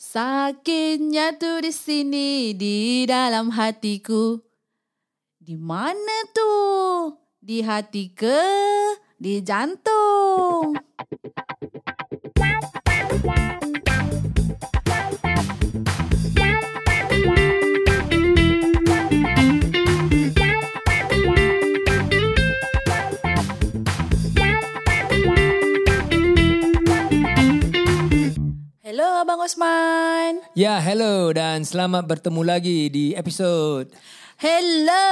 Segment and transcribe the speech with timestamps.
[0.00, 4.40] Sakitnya tu di sini di dalam hatiku.
[5.36, 6.48] Di mana tu?
[7.36, 8.40] Di hati ke?
[9.20, 10.72] Di jantung.
[29.40, 30.32] Abang Osman.
[30.52, 33.88] Ya, hello dan selamat bertemu lagi di episod.
[34.36, 35.08] Hello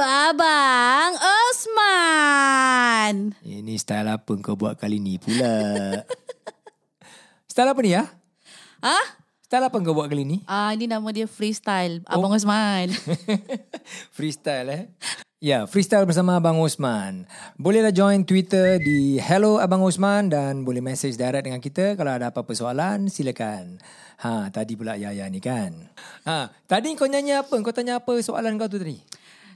[0.00, 3.36] Abang Osman.
[3.44, 5.92] Ini style apa kau buat kali ni pula?
[7.52, 8.08] style apa ni ya?
[8.80, 9.20] Ah?
[9.46, 10.42] Style apa kau buat kali ni?
[10.50, 12.90] Ah ini nama dia freestyle Abang Osman.
[14.18, 14.82] freestyle eh.
[15.38, 17.30] Ya, freestyle bersama Abang Osman.
[17.54, 22.34] Bolehlah join Twitter di Hello Abang Osman dan boleh message direct dengan kita kalau ada
[22.34, 23.78] apa-apa soalan, silakan.
[24.26, 25.94] Ha, tadi pula Yaya ni kan.
[26.26, 27.54] Ha, tadi kau nyanyi apa?
[27.62, 28.98] Kau tanya apa soalan kau tu tadi?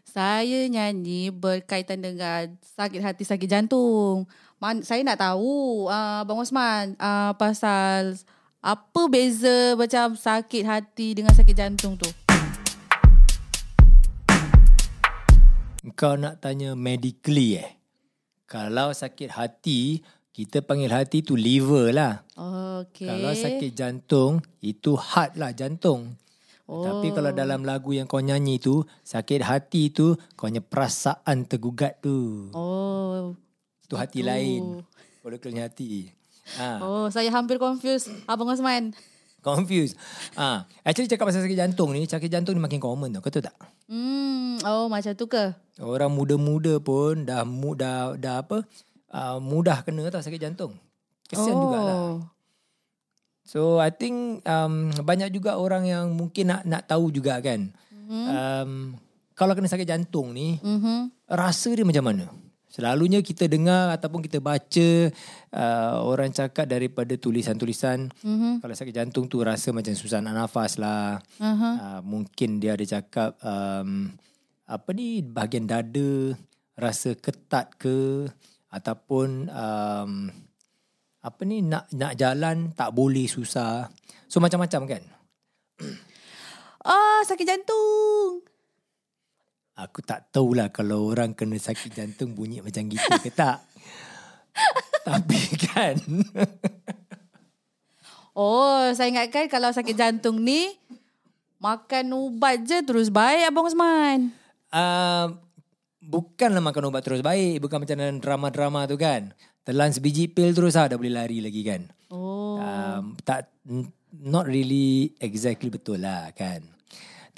[0.06, 2.46] Saya nyanyi berkaitan dengan
[2.78, 4.30] sakit hati, sakit jantung.
[4.62, 8.14] Man, saya nak tahu uh, Abang Osman uh, pasal
[8.60, 12.04] apa beza macam sakit hati dengan sakit jantung tu?
[15.96, 17.80] Kau nak tanya medically eh?
[18.44, 20.04] Kalau sakit hati,
[20.36, 22.20] kita panggil hati tu liver lah.
[22.84, 23.08] Okay.
[23.08, 26.20] Kalau sakit jantung, itu heart lah jantung.
[26.68, 26.84] Oh.
[26.84, 32.04] Tapi kalau dalam lagu yang kau nyanyi tu, sakit hati tu, kau punya perasaan tergugat
[32.04, 32.52] tu.
[32.52, 33.32] Oh.
[33.88, 34.84] Itu hati lain.
[35.24, 36.19] Molekulnya hati.
[36.58, 36.82] Ha.
[36.82, 38.90] Oh, saya hampir confused Abang Osman.
[39.40, 39.96] Confused.
[40.36, 40.84] Ah, ha.
[40.84, 43.24] Actually cakap pasal sakit jantung ni, sakit jantung ni makin common tau.
[43.24, 43.56] Kau tahu tak?
[43.88, 45.54] Hmm, oh macam tu ke?
[45.80, 48.68] Orang muda-muda pun dah mudah dah apa?
[49.10, 50.76] Uh, mudah kena tau sakit jantung.
[51.30, 51.62] Kesian oh.
[51.62, 52.00] jugalah.
[53.50, 57.74] So I think um, banyak juga orang yang mungkin nak nak tahu juga kan.
[57.90, 58.24] Mm-hmm.
[58.30, 58.70] Um,
[59.34, 61.26] kalau kena sakit jantung ni, mm-hmm.
[61.32, 62.30] rasa dia macam mana?
[62.70, 65.10] Selalunya kita dengar ataupun kita baca
[65.58, 68.62] uh, orang cakap daripada tulisan-tulisan mm-hmm.
[68.62, 71.18] kalau sakit jantung tu rasa macam susah nak nafas lah.
[71.42, 71.74] Uh-huh.
[71.74, 74.14] Uh, mungkin dia ada cakap um,
[74.70, 76.38] apa ni bahagian dada
[76.78, 78.30] rasa ketat ke
[78.70, 80.30] ataupun um,
[81.26, 83.90] apa ni nak nak jalan tak boleh susah.
[84.30, 85.02] So macam-macam kan.
[86.86, 88.46] Oh, sakit jantung.
[89.80, 93.64] Aku tak tahulah kalau orang kena sakit jantung bunyi macam gitu ke tak.
[95.08, 95.96] Tapi kan.
[98.36, 100.76] oh, saya ingatkan kalau sakit jantung ni
[101.56, 104.36] makan ubat je terus baik Abang Osman.
[104.68, 105.32] Uh,
[106.04, 107.64] bukanlah makan ubat terus baik.
[107.64, 109.32] Bukan macam dalam drama-drama tu kan.
[109.64, 111.88] Telan sebiji pil terus lah dah boleh lari lagi kan.
[112.12, 112.60] Oh.
[112.60, 113.48] Um, tak,
[114.12, 116.79] not really exactly betul lah kan.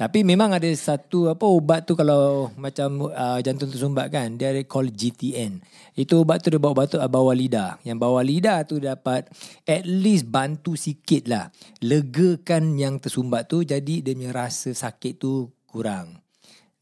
[0.03, 4.59] Tapi memang ada satu apa ubat tu kalau macam uh, jantung tersumbat kan dia ada
[4.67, 5.63] call GTN.
[5.95, 7.79] Itu ubat tu dia bawa batuk bawah lidah.
[7.87, 9.31] Yang bawah lidah tu dapat
[9.63, 11.55] at least bantu sikit lah.
[11.87, 16.19] Legakan yang tersumbat tu jadi dia punya rasa sakit tu kurang.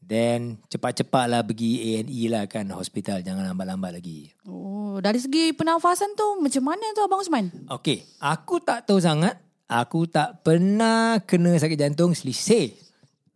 [0.01, 3.21] Then cepat-cepat lah pergi A&E lah kan hospital.
[3.21, 4.33] Jangan lambat-lambat lagi.
[4.49, 7.53] Oh, dari segi pernafasan tu macam mana tu Abang Usman?
[7.69, 9.37] Okay, aku tak tahu sangat.
[9.69, 12.90] Aku tak pernah kena sakit jantung selisih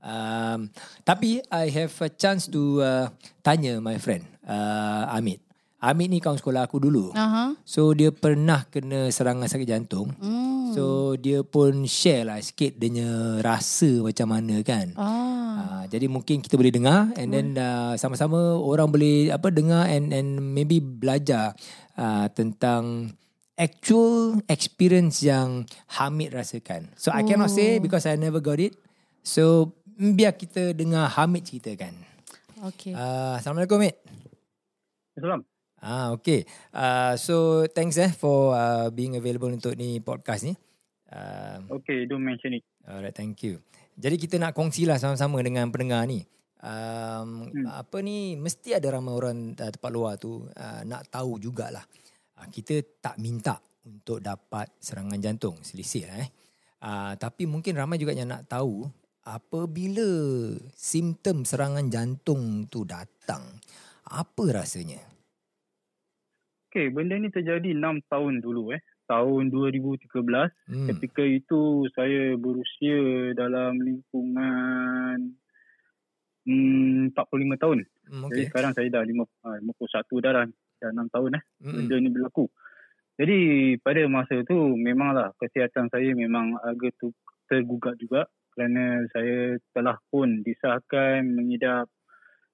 [0.06, 0.70] Um,
[1.02, 3.06] tapi I have a chance to uh,
[3.42, 5.42] tanya my friend uh, Amit.
[5.82, 7.14] Amit ni kawan sekolah aku dulu.
[7.14, 7.58] Uh-huh.
[7.66, 10.14] So dia pernah kena serangan sakit jantung.
[10.18, 10.74] Mm.
[10.74, 13.06] So dia pun share lah sikit dia
[13.42, 14.94] rasa macam mana kan.
[14.98, 15.14] Ah.
[15.56, 20.10] Uh, jadi mungkin kita boleh dengar and then uh, sama-sama orang boleh apa dengar and
[20.10, 21.54] and maybe belajar
[22.02, 23.14] uh, tentang
[23.56, 25.70] actual experience yang
[26.02, 26.92] Hamid rasakan.
[26.98, 27.82] So I cannot say oh.
[27.82, 28.74] because I never got it.
[29.22, 31.96] So biar kita dengar Hamid ceritakan.
[32.72, 32.92] Okay.
[32.92, 33.96] Uh, Assalamualaikum, Hamid.
[35.16, 35.48] Assalamualaikum.
[35.86, 36.44] Ah, okay.
[36.74, 40.58] Uh, so, thanks eh for uh, being available untuk ni podcast ni.
[41.08, 42.64] Uh, okay, don't mention it.
[42.84, 43.62] Alright, thank you.
[43.96, 46.26] Jadi kita nak kongsilah sama-sama dengan pendengar ni.
[46.66, 47.70] Um, hmm.
[47.70, 51.86] Apa ni, mesti ada ramai orang uh, tempat luar tu uh, nak tahu jugalah.
[52.36, 56.30] Uh, kita tak minta untuk dapat serangan jantung, selisih lah eh.
[56.82, 58.90] Uh, tapi mungkin ramai juga yang nak tahu
[59.26, 60.06] apabila
[60.78, 63.42] simptom serangan jantung tu datang,
[64.06, 65.02] apa rasanya?
[66.70, 68.84] Okay, benda ni terjadi 6 tahun dulu eh.
[69.10, 70.12] Tahun 2013.
[70.12, 70.88] Hmm.
[70.92, 75.40] Ketika itu saya berusia dalam lingkungan
[76.46, 77.80] hmm, 45 tahun.
[78.12, 78.30] Hmm, okay.
[78.30, 79.24] Jadi sekarang saya dah 5,
[79.64, 80.46] 51 ah, dah lah.
[80.84, 81.44] Dah 6 tahun eh.
[81.64, 81.74] Hmm.
[81.80, 82.46] Benda ni berlaku.
[83.16, 83.38] Jadi
[83.80, 87.16] pada masa tu memanglah kesihatan saya memang agak tu
[87.48, 91.92] tergugat juga kerana saya telah pun disahkan mengidap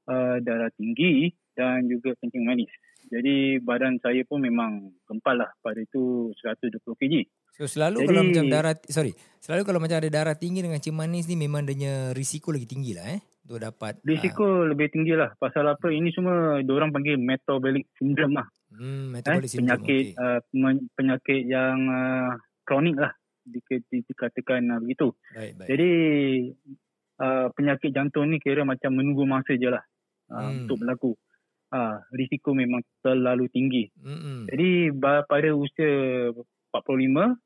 [0.10, 2.72] uh, darah tinggi dan juga kencing manis.
[3.12, 7.16] Jadi badan saya pun memang gempal lah pada itu 120 kg.
[7.52, 9.12] So selalu Jadi, kalau macam darah, sorry,
[9.44, 12.96] selalu kalau macam ada darah tinggi dengan kencing manis ni memang adanya risiko lagi tinggi
[12.96, 14.00] lah eh untuk dapat.
[14.08, 15.36] Risiko uh, lebih tinggi lah.
[15.36, 15.92] Pasal apa?
[15.92, 18.48] Ini semua orang panggil metabolic syndrome lah.
[18.72, 19.84] Hmm, metabolic eh, syndrome.
[19.84, 20.72] Penyakit, okay.
[20.72, 22.32] uh, penyakit yang uh,
[22.64, 23.12] kronik lah
[23.46, 25.14] dikatakan uh, begitu.
[25.34, 25.68] Baik, baik.
[25.70, 25.92] Jadi
[27.22, 29.84] uh, penyakit jantung ni kira macam menunggu masa je lah
[30.32, 30.66] uh, hmm.
[30.66, 31.12] untuk berlaku.
[31.72, 33.88] Uh, risiko memang terlalu tinggi.
[33.96, 34.44] Hmm.
[34.52, 35.92] Jadi pada usia
[36.36, 37.40] 45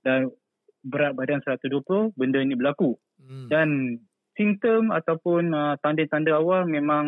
[0.00, 0.32] dan
[0.80, 2.96] berat badan 120 benda ini berlaku.
[3.20, 3.52] Hmm.
[3.52, 4.00] Dan
[4.32, 7.04] simptom ataupun uh, tanda-tanda awal memang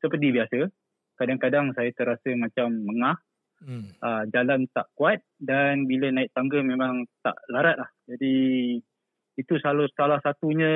[0.00, 0.72] seperti biasa
[1.20, 3.20] kadang-kadang saya terasa macam mengah
[3.64, 4.00] hmm.
[4.00, 8.34] uh, jalan tak kuat dan bila naik tangga memang tak larat lah jadi
[9.38, 10.72] itu selalu salah satunya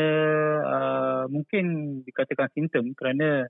[0.64, 3.44] uh, mungkin dikatakan simptom kerana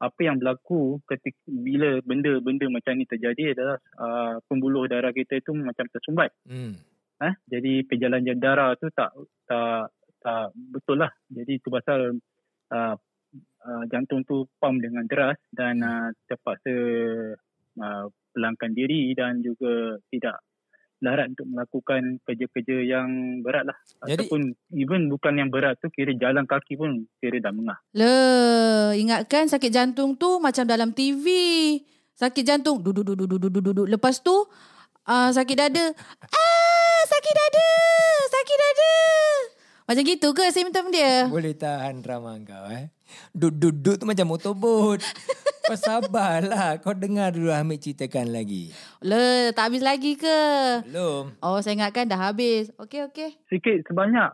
[0.00, 5.54] apa yang berlaku ketika bila benda-benda macam ni terjadi adalah uh, pembuluh darah kita itu
[5.54, 6.34] macam tersumbat.
[6.44, 6.76] Hmm.
[7.22, 9.14] Eh, jadi perjalanan darah tu tak
[9.46, 11.12] tak tak betul lah.
[11.30, 12.18] Jadi itu pasal
[12.74, 12.94] uh,
[13.64, 16.74] uh, jantung tu pump dengan deras dan uh, terpaksa
[17.78, 20.42] uh, pelangkan diri dan juga tidak
[21.04, 23.08] larat untuk melakukan kerja-kerja yang
[23.44, 23.76] berat lah.
[24.08, 27.78] Jadi, Ataupun even bukan yang berat tu kira jalan kaki pun kira dah mengah.
[27.92, 28.16] Le,
[28.96, 31.26] ingatkan sakit jantung tu macam dalam TV.
[32.16, 33.86] Sakit jantung duduk duduk duduk duduk duduk.
[33.90, 35.84] Lepas tu uh, sakit dada.
[36.30, 37.68] Ah, sakit dada.
[38.32, 38.94] Sakit dada.
[39.84, 41.28] Macam gitu ke simptom dia?
[41.28, 42.88] Boleh tahan drama kau eh.
[43.36, 44.96] Duduk-duduk tu macam motorbot.
[45.64, 46.78] kau sabarlah.
[46.84, 48.70] Kau dengar dulu Hamid ceritakan lagi.
[49.00, 50.38] Le, tak habis lagi ke?
[50.86, 51.32] Belum.
[51.40, 52.68] Oh, saya ingatkan dah habis.
[52.76, 53.34] Okey, okey.
[53.48, 54.30] Sikit sebanyak.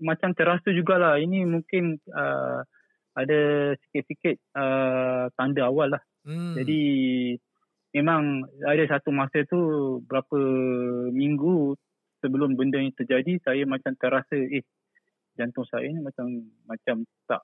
[0.00, 1.20] Macam terasa jugalah.
[1.20, 2.64] Ini mungkin uh,
[3.12, 3.40] ada
[3.86, 6.02] sikit-sikit uh, tanda awal lah.
[6.24, 6.56] Hmm.
[6.56, 6.80] Jadi,
[7.92, 9.60] memang ada satu masa tu
[10.08, 10.38] berapa
[11.12, 11.76] minggu
[12.24, 14.64] sebelum benda ni terjadi saya macam terasa eh
[15.36, 16.26] jantung saya ni macam
[16.64, 17.42] macam tak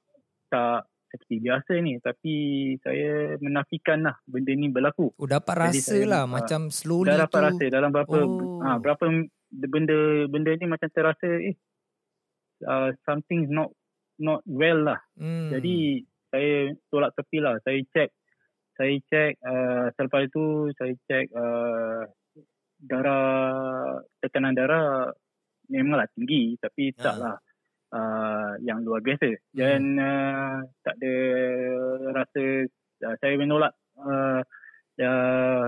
[0.48, 2.34] tak seperti biasa ni tapi
[2.84, 5.10] saya menafikan lah benda ni berlaku.
[5.16, 7.46] Oh dapat rasa saya, lah uh, macam slowly dah dapat tu.
[7.49, 8.60] rasa dalam berapa oh.
[8.60, 9.05] ha, berapa
[9.49, 11.56] benda benda ni macam terasa eh
[12.69, 13.72] uh, something not
[14.20, 15.00] not well lah.
[15.16, 15.49] Hmm.
[15.49, 17.56] Jadi saya tolak tepi lah.
[17.64, 18.12] Saya check
[18.78, 22.06] saya check uh, selepas itu saya check uh,
[22.78, 25.10] darah tekanan darah
[25.66, 27.37] memanglah tinggi tapi ha.
[27.93, 30.02] Uh, yang luar biasa dan hmm.
[30.02, 31.14] uh, tak ada
[32.12, 32.44] rasa
[33.05, 34.40] uh, saya menolak uh,
[35.00, 35.67] uh,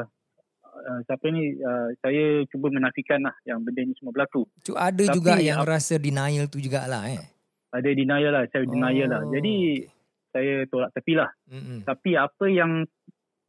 [0.80, 4.46] uh, siapa ni uh, saya cuba menafikan lah yang benda ni semua berlaku.
[4.64, 7.22] Cuk ada Tapi, juga yang uh, rasa denial tu jugalah eh.
[7.70, 8.70] Ada denial lah, saya oh.
[8.70, 9.22] denial lah.
[9.30, 9.86] Jadi
[10.30, 11.30] saya tolak tepi lah.
[11.50, 11.78] Mm-hmm.
[11.86, 12.86] Tapi apa yang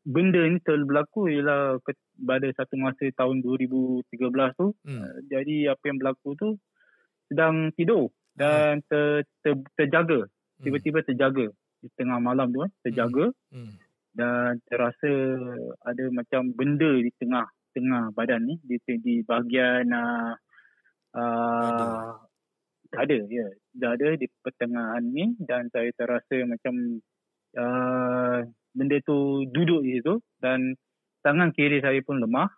[0.01, 1.77] benda ni telah berlaku ialah
[2.21, 4.09] pada satu masa tahun 2013
[4.57, 4.73] tu.
[4.85, 5.01] Mm.
[5.01, 6.49] Uh, jadi apa yang berlaku tu
[7.29, 10.27] sedang tidur dan ter, ter, terjaga.
[10.27, 10.63] Hmm.
[10.63, 11.47] tiba-tiba terjaga.
[11.81, 13.33] Di tengah malam tu eh terjaga.
[13.51, 13.65] Hmm.
[13.71, 13.75] Hmm.
[14.11, 15.11] dan terasa
[15.87, 18.55] ada macam benda di tengah tengah badan ni.
[18.63, 20.35] Di di bahagian uh,
[21.15, 22.11] uh,
[22.91, 23.47] ada ya.
[23.71, 26.99] Dah ada di pertengahan ni dan saya terasa macam
[27.55, 28.43] uh,
[28.75, 30.75] benda tu duduk di situ dan
[31.23, 32.49] tangan kiri saya pun lemah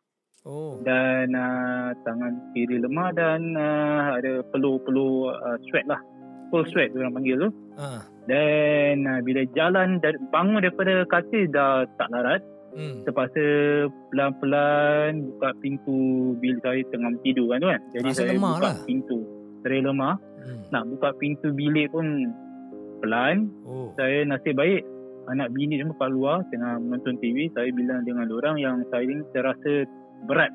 [0.44, 0.76] Oh.
[0.84, 6.04] Dan uh, tangan kiri lemah dan uh, ada peluh-peluh uh, sweat lah.
[6.52, 7.50] Full sweat orang panggil tu.
[7.80, 8.04] Uh.
[8.28, 12.44] Dan uh, bila jalan dari, bangun daripada katil dah tak larat.
[12.74, 13.06] Hmm.
[13.06, 13.46] Terpaksa
[14.10, 17.82] pelan-pelan buka pintu bil saya tengah tidur kan tu kan.
[17.94, 18.76] Jadi Rasa saya buka lah.
[18.84, 19.20] pintu.
[19.64, 20.16] Saya lemah.
[20.44, 20.62] Hmm.
[20.76, 22.36] Nak buka pintu bilik pun
[23.00, 23.48] pelan.
[23.64, 23.96] Oh.
[23.96, 24.84] Saya nasib baik
[25.32, 27.48] anak bini semua kat luar tengah menonton TV.
[27.56, 29.88] Saya bilang dengan orang yang saya ini terasa
[30.26, 30.52] berat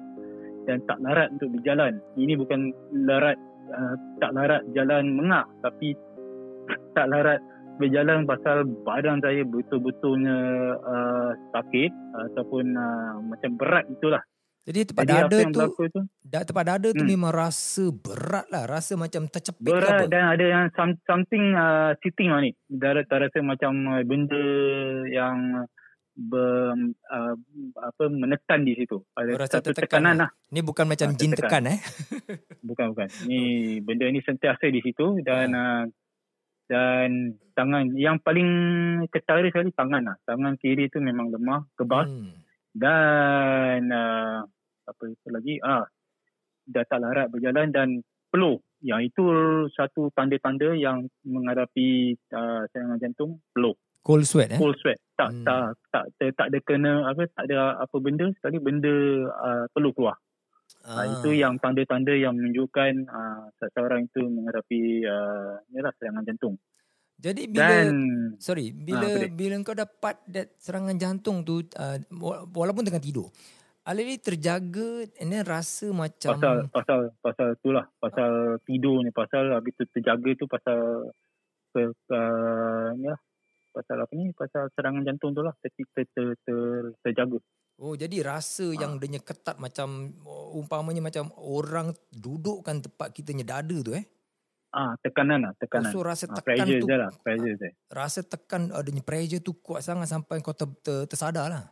[0.68, 1.96] dan tak larat untuk berjalan.
[2.20, 2.60] Ini bukan
[3.08, 3.36] larat
[3.72, 5.96] uh, tak larat jalan mengah tapi
[6.96, 7.40] tak larat
[7.78, 10.38] berjalan pasal badan saya betul-betulnya
[10.82, 11.90] uh, sakit
[12.28, 14.20] ataupun uh, macam berat itulah.
[14.68, 17.08] Jadi tempat Jadi dada tu, tu da, tempat dada tu hmm.
[17.08, 18.68] memang rasa berat lah.
[18.68, 20.12] Rasa macam tercepit berat apa.
[20.12, 20.64] dan ada yang
[21.08, 22.52] something uh, sitting lah ni.
[22.68, 24.44] Darah rasa macam benda
[25.08, 25.64] yang
[26.18, 26.74] ber,
[27.06, 27.34] uh,
[27.78, 28.98] apa menekan di situ.
[29.14, 30.30] Ada oh, satu tekanan lah.
[30.50, 31.78] Ni bukan macam ha, jin tekan eh.
[32.68, 33.08] bukan bukan.
[33.30, 33.40] Ni
[33.78, 35.62] benda ni sentiasa di situ dan ha.
[35.62, 35.82] uh,
[36.68, 38.50] dan tangan yang paling
[39.08, 40.16] ketara sekali tangan lah.
[40.26, 42.10] Tangan kiri tu memang lemah, kebas.
[42.10, 42.34] Hmm.
[42.74, 44.42] Dan uh,
[44.88, 45.86] apa itu lagi ah
[46.68, 47.88] dah tak larat berjalan dan
[48.28, 49.24] peluh yang itu
[49.72, 53.74] satu tanda-tanda yang menghadapi uh, serangan jantung peluh
[54.08, 55.44] cold sweat eh cold sweat tak hmm.
[55.44, 58.94] tak, tak tak tak ada kena apa tak ada apa benda sekali benda
[59.28, 60.24] uh, peluh keluar ah.
[60.88, 66.56] Uh, itu yang tanda-tanda yang menunjukkan uh, seseorang itu menghadapi uh, yalah, serangan jantung.
[67.18, 67.96] Jadi bila Dan,
[68.38, 71.98] sorry bila uh, bila kau dapat that serangan jantung tu uh,
[72.54, 73.28] walaupun tengah tidur
[73.88, 79.72] Alili terjaga and then rasa macam pasal pasal pasal itulah pasal tidur ni pasal habis
[79.80, 81.08] tu terjaga tu pasal
[81.72, 83.16] ke, uh, ya
[83.78, 87.38] pasal apa ni pasal serangan jantung tu lah ter, ter, ter, ter, terjaga.
[87.78, 88.78] Oh jadi rasa ha.
[88.82, 90.10] yang denya ketat macam
[90.50, 94.02] umpamanya macam orang dudukkan tempat kita nya dada tu eh.
[94.74, 95.94] Ah tekanan lah tekanan.
[95.94, 96.88] Oh, so rasa ah, tekan ha, pressure tu.
[96.90, 97.70] Je lah, pressure je.
[97.86, 101.64] Rasa tekan adanya pressure tu kuat sangat sampai kau ter, ter, tersadar lah.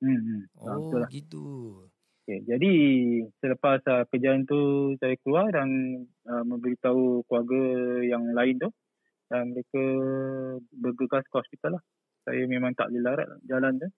[0.00, 0.42] Hmm, hmm.
[0.56, 1.08] Oh lah.
[1.12, 1.84] gitu.
[2.24, 2.72] Okay, jadi
[3.42, 5.68] selepas uh, kejadian tu saya keluar dan
[6.30, 7.60] uh, memberitahu keluarga
[8.06, 8.70] yang lain tu
[9.30, 9.84] dan mereka
[10.74, 11.84] bergegas ke hospital lah.
[12.26, 13.88] Saya memang tak boleh larat jalan tu.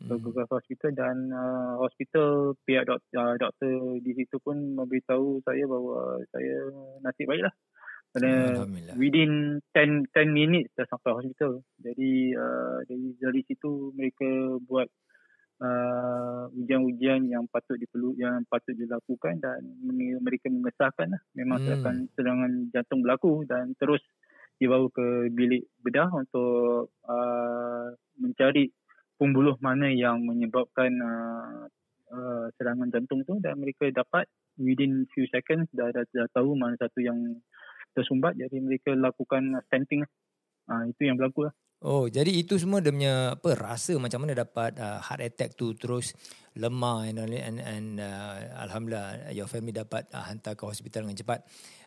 [0.00, 0.08] Hmm.
[0.08, 5.68] Bergegas ke hospital dan uh, hospital pihak dok, uh, doktor di situ pun memberitahu saya
[5.68, 6.56] bahawa saya
[7.04, 7.54] nasib baik lah.
[8.10, 8.66] Kerana
[8.98, 11.62] within 10 10 minutes dah sampai hospital.
[11.78, 14.90] Jadi uh, dari, dari situ mereka buat
[15.62, 19.60] uh, ujian-ujian yang patut diperlu yang patut dilakukan dan
[20.24, 22.10] mereka mengesahkan lah memang hmm.
[22.16, 24.00] serangan jantung berlaku dan terus
[24.60, 27.88] dibawa ke bilik bedah untuk uh,
[28.20, 28.68] mencari
[29.16, 31.64] pembuluh mana yang menyebabkan uh,
[32.12, 34.28] uh, serangan jantung tu dan mereka dapat
[34.60, 37.40] within few seconds dah, dah, dah tahu mana satu yang
[37.96, 40.04] tersumbat jadi mereka lakukan stenting.
[40.70, 41.54] Uh, itu yang berlaku lah.
[41.80, 45.72] Oh, jadi itu semua dia punya apa rasa macam mana dapat uh, heart attack tu
[45.72, 46.12] terus
[46.52, 48.36] lemah and and, and uh,
[48.68, 51.40] alhamdulillah your family dapat uh, hantar ke hospital dengan cepat.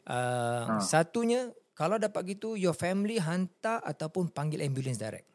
[0.09, 0.81] Uh, ha.
[0.81, 5.25] Satunya kalau dapat gitu your family hantar ataupun panggil ambulance direct.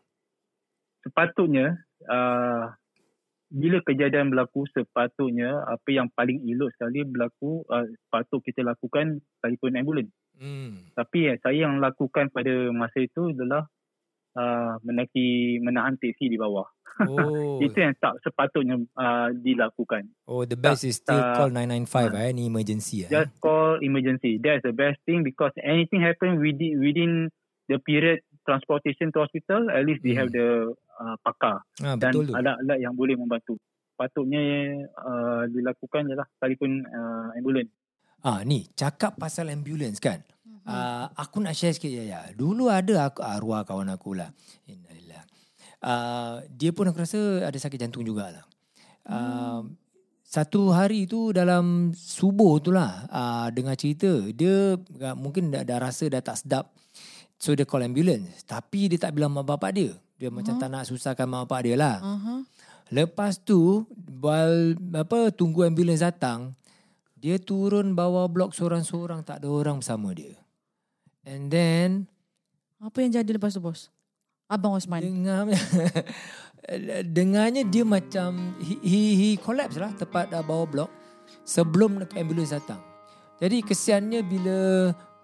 [1.02, 2.70] Sepatutnya uh,
[3.48, 9.78] bila kejadian berlaku sepatutnya apa yang paling elok sekali berlaku uh, patut kita lakukan telefon
[9.78, 10.12] ambulans.
[10.38, 10.94] Hmm.
[10.94, 13.66] Tapi eh, saya yang lakukan pada masa itu adalah
[14.38, 16.66] uh, menaiki menahan teksi di bawah.
[17.06, 17.58] Oh.
[17.64, 20.10] Itu yang tak sepatutnya uh, dilakukan.
[20.26, 23.10] Oh, the best tak, is still uh, call 995 uh, eh, ni emergency eh.
[23.10, 24.38] Just call emergency.
[24.38, 27.12] That's the best thing because anything happen within within
[27.70, 30.06] the period transportation to hospital, at least hmm.
[30.08, 30.38] they have hmm.
[30.40, 30.48] the
[30.98, 33.60] uh, pakar ah, dan alat-alat yang boleh membantu.
[33.98, 34.42] Patutnya
[34.94, 37.70] uh, dilakukan ialah telefon uh, ambulans.
[38.22, 40.22] Ah ni cakap pasal ambulans kan.
[40.68, 42.04] Uh, aku nak share sikit ya.
[42.04, 42.20] ya.
[42.36, 44.28] Dulu ada aku, arwah kawan aku lah.
[44.68, 45.24] Innalillah.
[45.80, 48.44] Uh, dia pun aku rasa ada sakit jantung jugalah.
[49.08, 49.72] Uh, hmm.
[50.28, 54.12] Satu hari tu dalam subuh tu lah uh, dengar cerita.
[54.28, 56.68] Dia uh, mungkin dah, dah rasa dah tak sedap.
[57.40, 58.44] So dia call ambulance.
[58.44, 59.96] Tapi dia tak bilang mak bapak dia.
[60.20, 60.36] Dia uh-huh.
[60.36, 61.96] macam tak nak susahkan mak bapak dia lah.
[62.04, 62.44] Uh-huh.
[62.92, 63.84] Lepas tu,
[64.20, 66.56] while, apa, tunggu ambulance datang,
[67.16, 69.24] dia turun bawa blok seorang-seorang.
[69.24, 70.36] Tak ada orang bersama dia.
[71.26, 72.06] And then
[72.78, 73.90] apa yang jadi lepas tu bos?
[74.46, 75.02] Abang Osman.
[75.02, 75.44] Dengar
[77.16, 80.90] dengarnya dia macam he he, he collapse lah tepat uh, bawah blok
[81.44, 82.80] sebelum ambulans datang.
[83.38, 84.58] Jadi kesiannya bila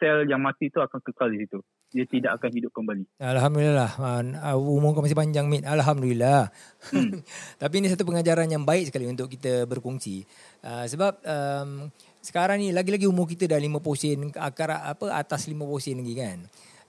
[0.00, 1.60] sel yang mati tu akan kekal di situ.
[1.92, 3.04] Dia tidak akan hidup kembali.
[3.20, 3.90] Alhamdulillah.
[4.00, 5.68] Uh, umur kau masih panjang, Mit.
[5.68, 6.48] Alhamdulillah.
[6.88, 7.20] Hmm.
[7.62, 10.24] Tapi ini satu pengajaran yang baik sekali untuk kita berkongsi.
[10.64, 11.92] Uh, sebab um,
[12.24, 14.18] sekarang ni lagi-lagi umur kita dah 50 sen.
[14.40, 16.38] Akar apa atas 50 sen lagi kan.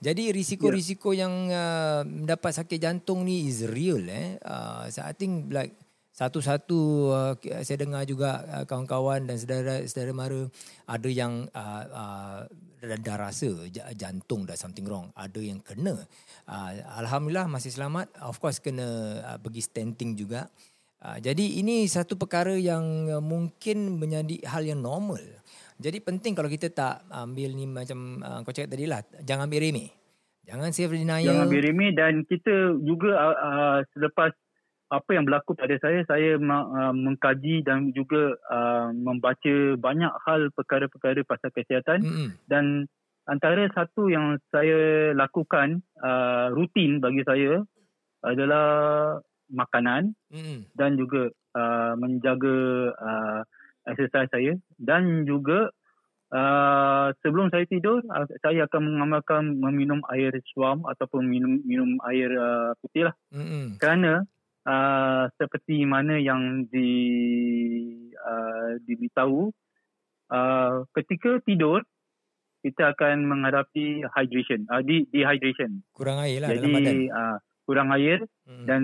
[0.02, 1.20] Jadi risiko-risiko yeah.
[1.28, 4.02] yang uh, mendapat sakit jantung ni is real.
[4.10, 4.40] Eh.
[4.42, 5.78] Uh, so I think like
[6.22, 7.34] satu-satu uh,
[7.66, 10.42] saya dengar juga uh, kawan-kawan dan saudara-saudara mara
[10.86, 12.40] ada yang uh, uh,
[12.82, 13.50] dah rasa
[13.98, 15.10] jantung dah something wrong.
[15.18, 15.98] Ada yang kena.
[16.46, 18.14] Uh, alhamdulillah masih selamat.
[18.22, 18.86] Of course kena
[19.26, 20.46] uh, pergi stenting juga.
[21.02, 25.26] Uh, jadi ini satu perkara yang uh, mungkin menjadi hal yang normal.
[25.82, 29.66] Jadi penting kalau kita tak ambil ni macam uh, kau cakap tadi lah jangan ambil
[29.66, 29.90] remeh.
[30.46, 31.26] Jangan self denial.
[31.26, 34.30] Jangan ambil remeh dan kita juga uh, uh, selepas
[34.92, 41.24] apa yang berlaku pada saya saya uh, mengkaji dan juga uh, membaca banyak hal perkara-perkara
[41.24, 42.30] pasal kesihatan mm-hmm.
[42.52, 42.92] dan
[43.24, 47.64] antara satu yang saya lakukan uh, rutin bagi saya
[48.20, 48.68] adalah
[49.48, 50.76] makanan mm-hmm.
[50.76, 52.58] dan juga uh, menjaga
[52.92, 53.40] uh,
[53.88, 55.72] exercise saya dan juga
[56.36, 62.28] uh, sebelum saya tidur uh, saya akan mengamalkan meminum air suam ataupun minum minum air
[62.36, 63.80] uh, putih lah mm-hmm.
[63.80, 64.28] kerana
[64.66, 66.92] uh, seperti mana yang di
[68.16, 69.50] uh, diberitahu
[70.32, 71.82] uh, ketika tidur
[72.62, 74.70] kita akan menghadapi hydration.
[74.70, 75.82] Uh, di dehydration.
[75.98, 76.98] Kurang air lah jadi dalam badan.
[77.10, 78.66] Uh, kurang air hmm.
[78.70, 78.82] dan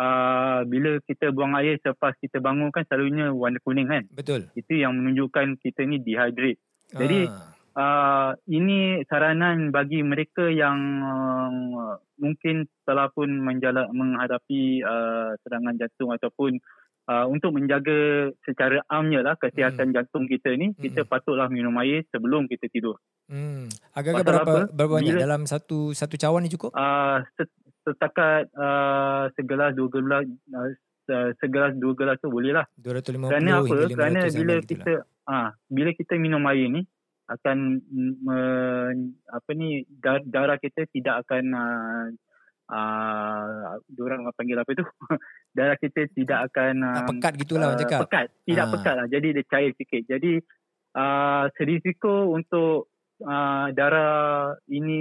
[0.00, 4.08] uh, bila kita buang air selepas kita bangun kan selalunya warna kuning kan?
[4.08, 4.48] Betul.
[4.56, 6.60] Itu yang menunjukkan kita ni dehydrate.
[6.94, 15.34] Jadi ah uh, ini saranan bagi mereka yang uh, mungkin telah pun menjala, menghadapi uh,
[15.42, 16.58] serangan jantung ataupun
[17.10, 19.94] uh, untuk menjaga secara amnya lah kesihatan hmm.
[19.94, 20.80] jantung kita ni, hmm.
[20.80, 22.96] kita patutlah minum air sebelum kita tidur.
[23.28, 23.68] Hmm.
[23.96, 24.72] Agak-agak berapa, apa?
[24.72, 26.70] berapa banyak Bila, dalam satu satu cawan ni cukup?
[26.76, 27.24] Uh,
[27.84, 30.24] setakat uh, segelas dua gelas
[31.12, 32.66] uh, segelas dua gelas tu boleh lah.
[32.80, 33.76] 250 Kerana apa?
[33.92, 34.92] Kerana bila kita
[35.24, 36.84] ah uh, bila kita minum air ni
[37.24, 37.80] akan
[38.20, 38.40] me,
[39.32, 42.04] apa ni dar, darah kita tidak akan uh,
[42.68, 44.84] uh, orang panggil apa itu
[45.56, 48.00] darah kita tidak akan uh, pekat gitulah uh, cakap.
[48.08, 48.26] pekat.
[48.44, 48.72] Tidak uh.
[48.76, 49.06] pekat lah.
[49.08, 50.02] Jadi dia cair sikit.
[50.04, 50.32] Jadi
[50.96, 52.92] uh, serisiko untuk
[53.24, 55.00] uh, darah ini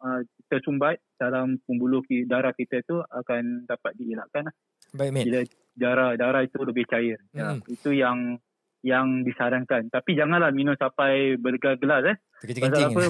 [0.00, 4.54] uh, tersumbat dalam pembuluh darah kita itu akan dapat dielakkan lah.
[4.94, 5.40] baik bila
[5.74, 7.18] darah darah itu lebih cair.
[7.34, 7.66] Ya, hmm.
[7.66, 8.38] ya, itu yang
[8.84, 9.88] yang disarankan.
[9.88, 12.16] Tapi janganlah minum sampai bergelas-gelas eh.
[12.60, 13.02] Pasal apa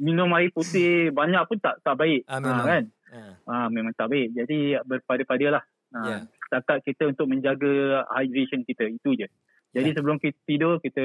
[0.00, 2.24] minum air putih banyak pun tak tak baik.
[2.24, 2.64] Ah, memang.
[2.64, 2.84] Ha, kan?
[3.12, 3.20] Ha.
[3.44, 3.66] ha.
[3.68, 4.32] memang tak baik.
[4.32, 5.60] Jadi berpada-padalah.
[5.92, 6.20] Ha, yeah.
[6.48, 9.28] Setakat kita untuk menjaga hydration kita itu je.
[9.76, 9.96] Jadi yeah.
[10.00, 11.04] sebelum kita tidur kita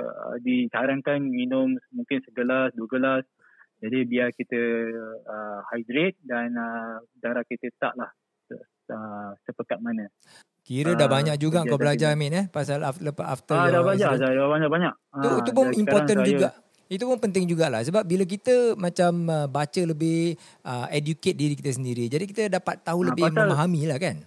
[0.00, 3.24] uh, disarankan minum mungkin segelas, dua gelas.
[3.84, 4.60] Jadi biar kita
[5.28, 8.10] uh, hydrate dan uh, darah kita taklah
[8.88, 10.08] uh, sepekat mana.
[10.68, 14.20] Kira dah uh, banyak juga kau belajar Amin eh pasal lepas after ah, dah banyak
[14.20, 14.92] dah, dah banyak banyak.
[15.16, 16.52] Tu ah, tu pun important juga.
[16.92, 20.36] Itu pun penting jugalah sebab bila kita macam uh, baca lebih
[20.68, 22.12] uh, educate diri kita sendiri.
[22.12, 24.20] Jadi kita dapat tahu ha, lebih pasal, memahami lah kan.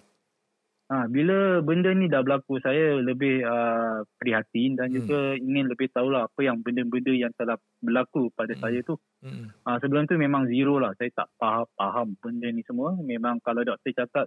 [0.91, 4.95] Ha, bila benda ni dah berlaku saya lebih uh, prihatin dan hmm.
[4.97, 8.61] juga ingin lebih tahulah apa yang benda-benda yang telah berlaku pada hmm.
[8.65, 8.97] saya tu.
[9.21, 9.53] Hmm.
[9.61, 10.91] Ha, sebelum tu memang zero lah.
[10.97, 12.97] Saya tak faham, faham benda ni semua.
[12.97, 14.25] Memang kalau doktor cakap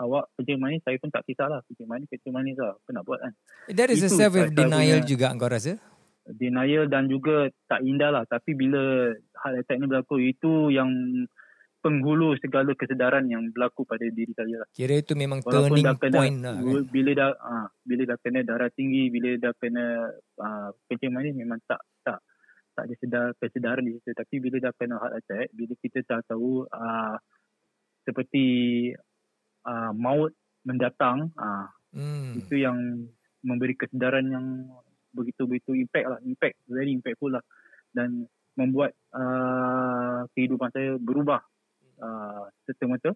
[0.00, 3.18] awak kerja manis saya pun tak kisahlah kerja manis kerja manis lah apa nak buat
[3.22, 3.32] kan
[3.74, 5.78] that is Itu a self denial juga kau rasa
[6.24, 10.88] denial dan juga tak indah lah tapi bila hal attack ni berlaku itu yang
[11.84, 14.68] penghulu segala kesedaran yang berlaku pada diri saya lah.
[14.72, 16.84] Kira itu memang Walaupun turning kena, point lah kan?
[16.88, 20.08] Bila dah, ha, bila dah kena darah tinggi, bila dah kena
[20.40, 22.24] uh, kencing manis memang tak tak
[22.72, 24.16] tak ada sedar, kesedaran di situ.
[24.16, 27.20] Tapi bila dah kena heart attack, bila kita tak tahu uh,
[28.08, 28.44] seperti
[29.66, 30.32] uh, maut
[30.64, 32.40] mendatang uh, hmm.
[32.40, 32.76] itu yang
[33.44, 34.46] memberi kesedaran yang
[35.14, 37.44] begitu-begitu impact lah impact very impactful lah
[37.94, 38.26] dan
[38.58, 41.42] membuat uh, kehidupan saya berubah
[42.02, 43.14] uh, serta-merta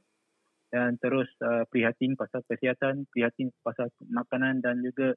[0.68, 5.16] dan terus uh, prihatin pasal kesihatan prihatin pasal makanan dan juga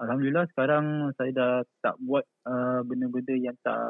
[0.00, 1.54] Alhamdulillah sekarang saya dah
[1.84, 3.84] tak buat uh, benda-benda yang tak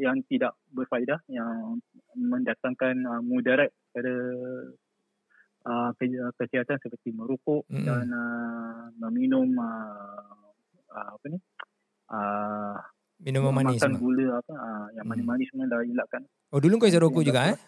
[0.00, 1.76] yang tidak berfaedah yang
[2.16, 4.08] mendatangkan uh, mudarat pada
[5.64, 5.90] uh,
[6.36, 7.86] kesihatan seperti merokok mm-hmm.
[7.88, 10.44] dan uh, meminum uh,
[10.92, 11.38] uh, apa ni
[12.12, 12.76] uh,
[13.22, 15.10] minuman manis makan gula apa uh, yang mm.
[15.10, 16.22] manis-manis semua dah elakkan
[16.52, 17.58] oh dulu kau isap rokok juga eh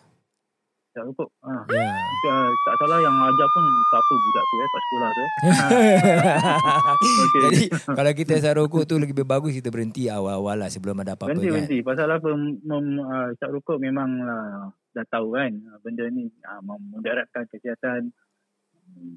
[0.96, 1.62] tak rokok uh.
[1.72, 1.92] yeah.
[2.32, 5.24] uh, tak salah yang ajar pun siapa budak tu eh kat sekolah tu
[7.24, 7.40] okay.
[7.44, 11.36] jadi kalau kita isap rokok tu lebih bagus kita berhenti awal-awal lah sebelum ada apa-apa
[11.36, 15.78] berhenti, kan berhenti pasal apa mem, uh, isap rokok memang uh, dah tahu kan ah,
[15.84, 18.16] benda ni uh, memudaratkan kesihatan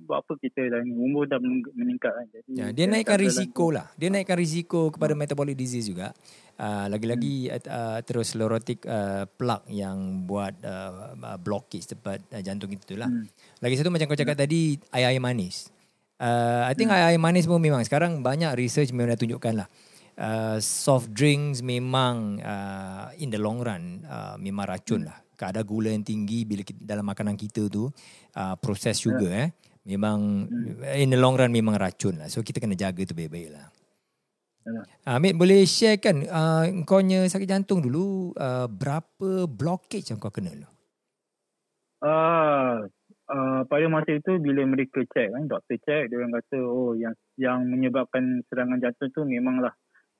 [0.09, 1.37] buat apa kita dah umur dah
[1.77, 5.21] meningkat kan jadi ya, dia naikkan risiko lah dia naikkan risiko kepada hmm.
[5.21, 6.09] metabolic disease juga
[6.57, 7.69] uh, lagi-lagi hmm.
[7.69, 13.29] uh, terus sclerotic uh, plaque yang buat uh, blockage tempat uh, jantung itu lah hmm.
[13.61, 14.43] lagi satu macam kau cakap hmm.
[14.43, 15.69] tadi air-air manis
[16.19, 16.99] Uh, I think hmm.
[16.99, 19.67] air manis pun memang sekarang banyak research memang dah tunjukkan lah.
[20.19, 25.15] Uh, soft drinks memang uh, in the long run uh, memang racun hmm.
[25.15, 25.17] lah.
[25.39, 27.87] Kadar gula yang tinggi bila kita, dalam makanan kita tu
[28.35, 29.47] uh, proses sugar yeah.
[29.47, 29.49] eh
[29.87, 30.83] memang hmm.
[30.99, 32.27] in the long run memang racun lah.
[32.27, 33.71] So kita kena jaga tu baik-baik lah.
[35.07, 40.19] Amit uh, boleh share kan uh, kau nya sakit jantung dulu uh, berapa blockage yang
[40.21, 40.69] kau kena dulu?
[41.99, 42.85] Uh,
[43.31, 47.15] uh, pada masa itu bila mereka check kan doktor check dia orang kata oh yang
[47.39, 49.73] yang menyebabkan serangan jantung tu memanglah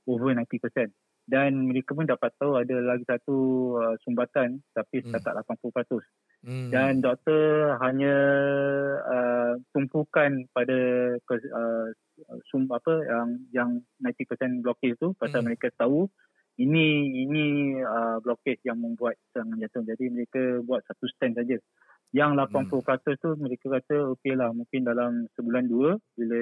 [0.10, 0.90] over 90%
[1.30, 3.38] dan mereka pun dapat tahu ada lagi satu
[3.78, 5.14] uh, sumbatan tapi hmm.
[5.14, 6.02] setakat hmm.
[6.02, 6.02] 80%.
[6.40, 6.68] Hmm.
[6.74, 8.16] Dan doktor hanya
[9.06, 10.80] uh, tumpukan pada
[11.22, 11.88] uh,
[12.50, 13.70] sum apa yang yang
[14.02, 15.54] 90% blockage tu pasal hmm.
[15.54, 16.10] mereka tahu
[16.60, 17.44] ini ini
[17.80, 19.86] uh, blockage yang membuat serangan jantung.
[19.86, 21.56] Jadi mereka buat satu stand saja.
[22.10, 23.22] Yang 80% hmm.
[23.22, 26.42] tu mereka kata okey lah mungkin dalam sebulan dua bila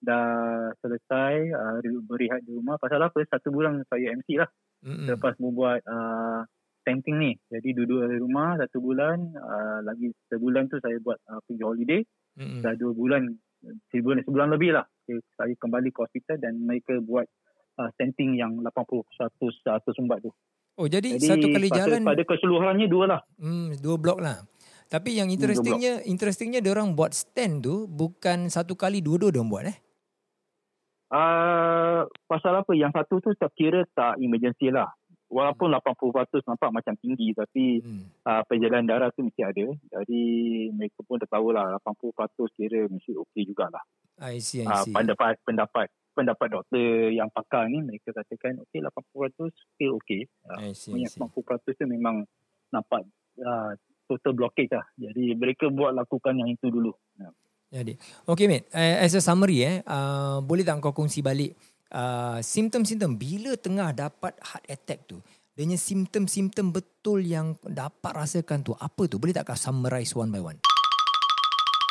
[0.00, 2.76] dah selesai uh, berehat di rumah.
[2.76, 3.18] Pasal apa?
[3.26, 4.50] Satu bulan saya MC lah.
[4.84, 5.06] Mm-hmm.
[5.16, 6.44] Lepas membuat uh,
[6.84, 7.32] tenting ni.
[7.50, 9.18] Jadi duduk di rumah satu bulan.
[9.34, 12.00] Uh, lagi sebulan tu saya buat uh, pergi holiday.
[12.36, 12.60] Mm-hmm.
[12.62, 13.22] Dah dua bulan.
[13.90, 14.84] Sebulan, sebulan lebih lah.
[15.06, 17.26] Okay, saya kembali ke hospital dan mereka buat
[17.80, 20.30] uh, tenting yang 80 100 sumbat tu.
[20.76, 22.00] Oh jadi, jadi satu kali pada, jalan.
[22.04, 23.20] Pada keseluruhannya dua lah.
[23.40, 24.44] Hmm, dua blok lah.
[24.86, 29.42] Tapi yang interestingnya, hmm, interestingnya dia orang buat stand tu bukan satu kali dua-dua dia
[29.42, 29.76] buat eh.
[31.16, 32.76] Uh, pasal apa?
[32.76, 34.92] Yang satu tu saya kira tak emergency lah.
[35.26, 38.22] Walaupun 80% nampak macam tinggi tapi hmm.
[38.22, 39.66] uh, perjalanan darah tu mesti ada.
[39.96, 40.22] Jadi
[40.70, 42.14] mereka pun dah tahulah 80%
[42.54, 43.82] kira mesti okey jugalah.
[44.22, 44.92] I see, I see.
[44.92, 50.28] Uh, pendapat, pendapat, pendapat doktor yang pakar ni mereka katakan okey 80% still okey.
[50.46, 51.18] Uh, I see, I see.
[51.18, 51.32] 80%
[51.74, 52.22] tu memang
[52.70, 53.02] nampak
[53.42, 53.72] uh,
[54.06, 54.86] total blockage lah.
[54.94, 56.94] Jadi mereka buat lakukan yang itu dulu.
[57.18, 57.34] Uh.
[57.66, 57.98] Jadi,
[58.30, 58.70] okay mate.
[58.70, 61.58] Uh, as a summary eh, uh, boleh tak kau kongsi balik
[61.90, 65.18] uh, simptom-simptom bila tengah dapat heart attack tu?
[65.56, 69.16] Dengan simptom-simptom betul yang dapat rasakan tu apa tu?
[69.16, 70.60] Boleh tak kau summarize one by one?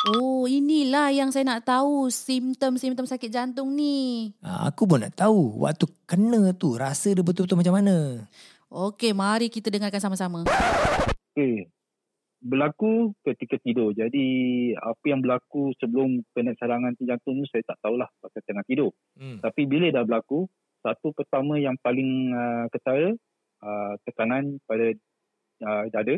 [0.06, 4.30] Oh, inilah yang saya nak tahu simptom-simptom sakit jantung ni.
[4.40, 8.24] Uh, aku pun nak tahu waktu kena tu rasa dia betul-betul macam mana.
[8.70, 10.46] Okey, mari kita dengarkan sama-sama.
[11.34, 11.75] Okay
[12.46, 13.90] berlaku ketika tidur.
[13.90, 14.26] Jadi
[14.78, 18.94] apa yang berlaku sebelum kena serangan jantung tu saya tak tahulah pasal tengah tidur.
[19.18, 19.42] Hmm.
[19.42, 20.46] Tapi bila dah berlaku,
[20.86, 23.10] satu pertama yang paling uh, ketara
[23.66, 24.94] uh, tekanan pada
[25.66, 26.16] uh, dada.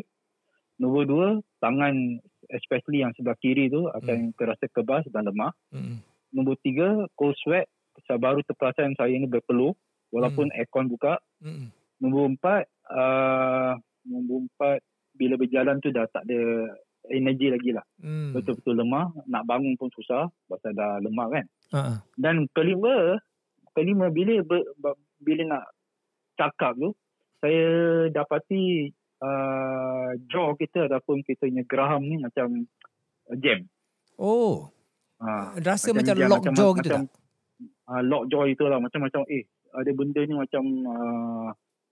[0.79, 1.27] Nombor dua,
[1.59, 2.23] tangan
[2.55, 4.35] especially yang sebelah kiri tu akan hmm.
[4.37, 5.51] terasa kebas dan lemah.
[5.73, 5.99] Hmm.
[6.31, 7.65] Nombor tiga, cold sweat.
[8.07, 9.75] Saya baru terperasan saya ini berpeluh
[10.13, 10.57] walaupun hmm.
[10.61, 11.19] aircon buka.
[11.43, 11.73] Hmm.
[11.99, 13.75] Nombor empat, uh,
[14.07, 14.79] nombor empat,
[15.19, 16.71] bila berjalan tu dah tak ada
[17.11, 17.83] energi lagi lah.
[17.99, 18.31] Hmm.
[18.31, 19.11] Betul-betul lemah.
[19.27, 20.31] Nak bangun pun susah.
[20.47, 21.45] Pasal dah lemah kan.
[21.75, 21.97] Uh-huh.
[22.15, 23.19] Dan kelima,
[23.75, 24.63] kelima bila ber,
[25.19, 25.63] bila nak
[26.39, 26.95] cakap tu,
[27.43, 27.67] saya
[28.07, 28.87] dapati
[29.19, 32.63] uh, jaw kita ataupun kita punya geraham ni macam
[33.43, 33.67] jam.
[34.15, 34.71] Oh.
[35.19, 37.91] Ha, Rasa macam, macam lock macam, jaw gitu macam, tak?
[37.91, 38.79] Uh, lock jaw itulah.
[38.79, 41.49] Macam-macam eh ada benda ni macam uh,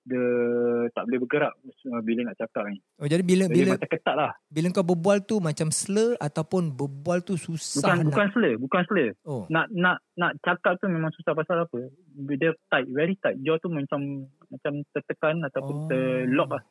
[0.08, 0.28] dia
[0.96, 1.54] tak boleh bergerak
[2.02, 2.80] bila nak cakap ni.
[3.04, 4.32] Oh jadi bila jadi bila macam ketat lah.
[4.48, 8.82] Bila kau berbual tu macam slur ataupun berbual tu susah bukan, nak bukan slur, bukan
[8.88, 9.10] slur.
[9.28, 9.44] Oh.
[9.52, 11.80] Nak nak nak cakap tu memang susah pasal apa?
[12.40, 13.36] Dia tight, very tight.
[13.44, 15.88] Jaw tu macam macam tertekan ataupun oh.
[15.92, 16.64] terlock lah.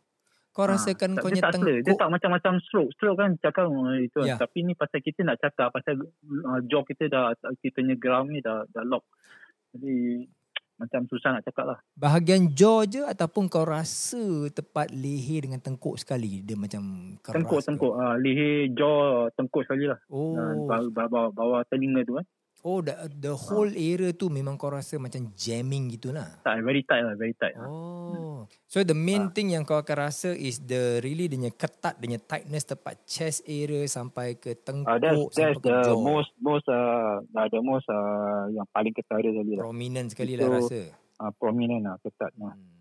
[0.57, 2.89] Kau ha, rasakan kau nyetang tak Dia tak macam-macam stroke.
[2.97, 3.69] Stroke kan cakap
[4.01, 4.25] itu.
[4.25, 4.41] Yeah.
[4.41, 8.41] Tapi ni pasal kita nak cakap pasal uh, jaw kita dah kita punya geram ni
[8.41, 9.05] dah dah lock.
[9.77, 10.25] Jadi
[10.77, 11.79] macam susah nak cakap lah.
[11.97, 16.45] Bahagian jaw je ataupun kau rasa tepat leher dengan tengkuk sekali?
[16.45, 17.67] Dia macam keras Tengkuk, ke?
[17.67, 17.93] tengkuk.
[17.97, 19.99] Uh, leher, jaw, tengkuk sekali lah.
[20.13, 20.37] Oh.
[20.37, 22.27] Uh, bawah, bawah, bawah telinga tu kan.
[22.65, 23.91] Oh, the, the whole uh.
[23.93, 26.27] area tu memang kau rasa macam jamming gitu lah?
[26.41, 27.55] Tak, very tight lah, very tight.
[27.61, 28.49] Oh.
[28.67, 29.33] So the main uh.
[29.35, 33.85] thing yang kau akan rasa is the really dia ketat, dia tightness tepat chest area
[33.87, 35.99] sampai ke tengkuk uh, that's, sampai that's ke the jaw.
[36.01, 39.63] most, most, uh, the most uh, yang paling ketat dia sekali lah.
[39.63, 40.81] Prominent sekali lah rasa.
[41.23, 42.55] Uh, prominent lah, ketat lah.
[42.57, 42.77] Hmm.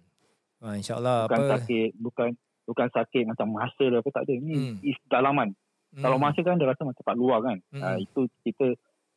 [0.65, 1.51] Ah, InsyaAllah bukan apa?
[1.61, 2.29] sakit, bukan
[2.65, 4.33] bukan sakit macam masa lah apa tak ada.
[4.33, 4.75] Ini hmm.
[4.81, 5.53] is dalaman.
[5.93, 6.01] Hmm.
[6.01, 7.57] Kalau masa kan dia rasa macam tempat luar kan.
[7.69, 7.83] Hmm.
[7.85, 8.73] Uh, itu kita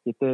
[0.07, 0.31] kita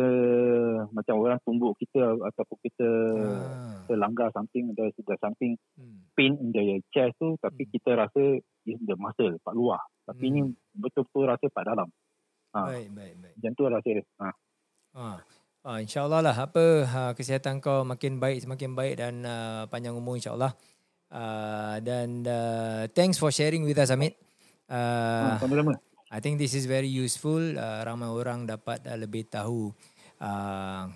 [0.92, 2.88] macam orang tumbuk kita ataupun kita
[3.24, 3.80] ah.
[3.84, 6.04] kita langgar something ada sudah something hmm.
[6.12, 7.70] pain in the chest tu tapi hmm.
[7.72, 8.22] kita rasa
[8.68, 10.34] is the muscle part luar tapi hmm.
[10.34, 10.40] ni
[10.76, 11.88] betul-betul rasa part dalam
[12.52, 12.70] ha.
[12.70, 14.28] baik baik baik macam tu rasa dia ha.
[14.94, 15.06] ha.
[15.64, 20.20] ha insyaallah lah apa ha, kesihatan kau makin baik semakin baik dan uh, panjang umur
[20.20, 20.52] insyaallah
[21.08, 24.14] uh, dan uh, thanks for sharing with us Amit
[24.68, 25.74] uh, ha, sama-sama
[26.14, 27.42] I think this is very useful.
[27.58, 29.74] Uh, ramai orang dapat uh, lebih tahu
[30.22, 30.86] uh,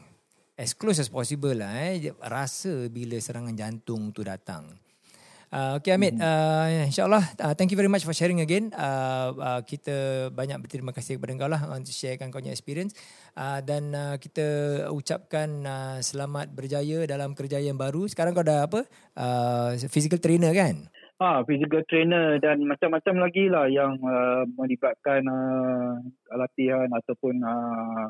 [0.54, 4.78] as close as possible lah eh rasa bila serangan jantung tu datang.
[5.48, 8.70] Uh, okay Amit, uh, insyaAllah uh, thank you very much for sharing again.
[8.76, 12.94] Uh, uh, kita banyak berterima kasih kepada kau lah untuk sharekan kau punya experience.
[13.34, 14.46] Uh, dan uh, kita
[14.94, 18.06] ucapkan uh, selamat berjaya dalam kerja yang baru.
[18.06, 18.86] Sekarang kau dah apa?
[19.18, 20.86] Uh, physical trainer kan?
[21.18, 25.98] Ah, physical trainer dan macam-macam lagi lah yang uh, melibatkan uh,
[26.30, 28.06] latihan ataupun uh,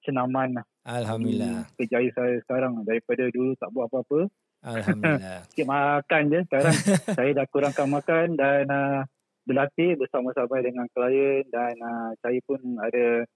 [0.00, 0.56] senaman.
[0.88, 1.68] Alhamdulillah.
[1.76, 4.32] Kerjaya saya sekarang daripada dulu tak buat apa-apa.
[4.64, 5.44] Alhamdulillah.
[5.52, 6.76] Sikit makan je sekarang.
[7.20, 9.00] saya dah kurangkan makan dan uh,
[9.44, 13.28] berlatih bersama-sama dengan klien dan uh, saya pun ada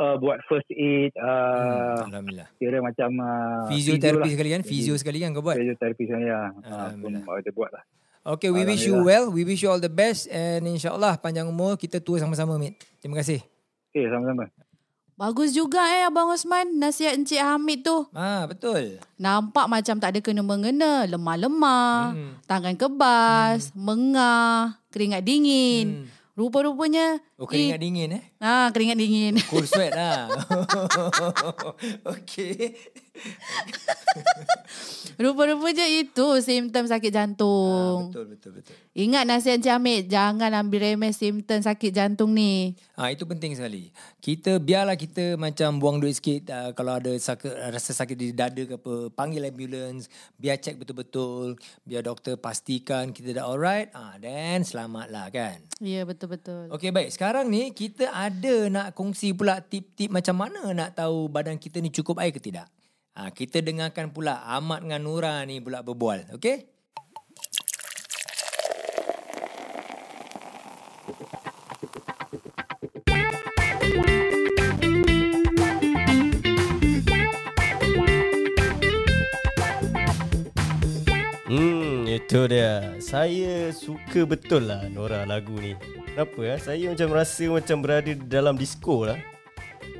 [0.00, 1.12] uh, buat first aid.
[1.20, 2.48] Uh, hmm, Alhamdulillah.
[2.56, 3.10] Kira macam...
[3.12, 4.62] Uh, Fisioterapi sekali kan?
[4.64, 5.60] Fizio sekali kan kau buat?
[5.60, 6.48] Fisioterapi sekali ya.
[6.64, 7.28] Alhamdulillah.
[7.28, 7.84] Uh, ada buat lah.
[8.28, 9.32] Okay, we wish you well.
[9.32, 10.28] We wish you all the best.
[10.28, 12.76] And insyaAllah panjang umur kita tua sama-sama, Mit.
[13.00, 13.40] Terima kasih.
[13.88, 14.52] Okay, sama-sama.
[15.18, 18.06] Bagus juga eh Abang Osman nasihat Encik Hamid tu.
[18.14, 19.02] Ah betul.
[19.18, 22.32] Nampak macam tak ada kena-mengena, lemah-lemah, hmm.
[22.46, 23.82] tangan kebas, hmm.
[23.82, 26.06] mengah, keringat dingin.
[26.06, 26.17] Hmm.
[26.38, 28.22] Rupa-rupanya Oh keringat eh, dingin eh?
[28.38, 29.34] Ah keringat dingin.
[29.50, 30.30] Cool sweat lah.
[32.14, 32.78] okay.
[35.18, 38.06] Rupa-rupanya itu simptom sakit jantung.
[38.06, 38.74] Ha, betul, betul, betul.
[38.94, 42.78] Ingat nasihat Encik Hamid, jangan ambil remeh simptom sakit jantung ni.
[42.94, 43.90] Ha, itu penting sekali.
[44.22, 48.62] Kita, biarlah kita macam buang duit sikit uh, kalau ada sakit, rasa sakit di dada
[48.62, 50.06] ke apa, panggil ambulance,
[50.38, 55.58] biar cek betul-betul, biar doktor pastikan kita dah alright, ah, ha, then selamatlah kan.
[55.82, 56.68] Ya, yeah, betul-betul.
[56.76, 57.08] Okay, baik.
[57.08, 61.88] Sekarang ni, kita ada nak kongsi pula tip-tip macam mana nak tahu badan kita ni
[61.88, 62.68] cukup air ke tidak.
[63.16, 66.36] Ha, kita dengarkan pula Ahmad dengan Nura ni pula berbual.
[66.36, 66.68] Okey?
[81.48, 82.94] Hmm, itu dia.
[83.00, 85.97] Saya suka betul lah Nora lagu ni.
[86.18, 86.56] Kenapa ya?
[86.58, 89.22] Saya macam rasa macam berada dalam disco lah.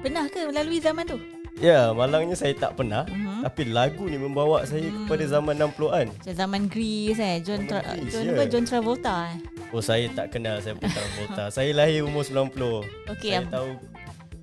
[0.03, 1.15] Pernah ke melalui zaman tu?
[1.63, 3.07] Ya, malangnya saya tak pernah.
[3.07, 3.47] Uh-huh.
[3.47, 5.07] Tapi lagu ni membawa saya hmm.
[5.07, 6.07] kepada zaman 60-an.
[6.11, 7.39] Macam zaman Grease eh.
[7.39, 8.51] John, Tra- Grease, John, yeah.
[8.51, 9.39] John Travolta eh.
[9.71, 11.45] Oh, saya tak kenal saya pun Travolta.
[11.55, 13.15] saya lahir umur 90.
[13.15, 13.71] Okay, saya am- tahu...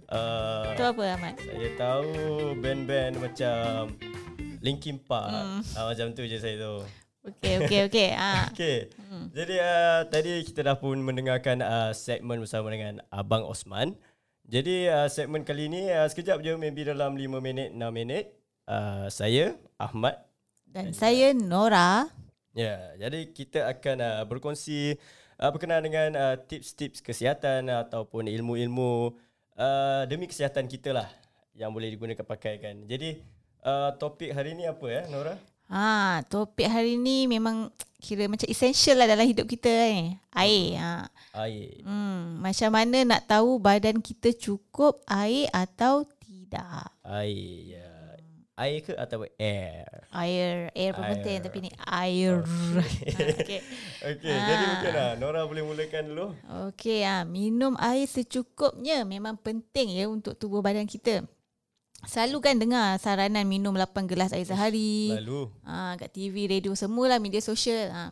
[0.08, 1.36] Uh, Itu apa Ahmad?
[1.44, 2.12] Saya tahu
[2.56, 3.92] band-band macam
[4.64, 5.28] Linkin Park.
[5.28, 5.60] Hmm.
[5.76, 6.88] Uh, macam tu je saya tahu.
[7.26, 8.10] Okay, okay, okay.
[8.14, 8.46] Ah.
[8.54, 8.94] okay.
[9.10, 9.34] Hmm.
[9.34, 13.98] Jadi uh, tadi kita dah pun mendengarkan uh, segmen bersama dengan Abang Osman.
[14.46, 18.30] Jadi uh, segmen kali ni uh, sekejap je maybe dalam 5 minit 6 minit
[18.70, 20.22] uh, saya Ahmad
[20.70, 22.14] dan, dan saya Nora.
[22.56, 25.02] Ya, yeah, jadi kita akan uh, berkongsi
[25.42, 29.18] uh, berkenaan dengan uh, tips-tips kesihatan ataupun ilmu-ilmu
[29.58, 31.10] uh, demi kesihatan kita lah
[31.58, 32.86] yang boleh digunakan pakaikan.
[32.86, 33.18] Jadi
[33.66, 35.36] uh, topik hari ni apa ya, Nora?
[35.65, 37.73] Ha, topik hari ni memang
[38.06, 40.13] kira macam essential lah dalam hidup kita ni.
[40.30, 40.78] Air.
[40.78, 41.10] Ha.
[41.41, 41.82] Air.
[41.82, 46.93] Hmm, macam mana nak tahu badan kita cukup air atau tidak?
[47.01, 47.82] Air.
[47.82, 47.89] Ya.
[48.56, 49.84] Air ke atau air?
[50.15, 50.71] Air.
[50.71, 52.39] Air pun penting tapi ni air.
[53.36, 53.60] Okay.
[53.99, 54.32] okay.
[54.32, 54.45] Ha.
[54.47, 55.12] Jadi mungkin lah.
[55.19, 56.28] Nora boleh mulakan dulu.
[56.71, 57.04] Okay.
[57.04, 57.28] Ha.
[57.28, 61.28] Minum air secukupnya memang penting ya untuk tubuh badan kita.
[62.06, 65.12] Selalu kan dengar saranan minum 8 gelas air sehari.
[65.13, 65.50] Lalu.
[65.65, 67.89] Ha, kat TV, radio, semualah media sosial.
[67.91, 68.04] Ha.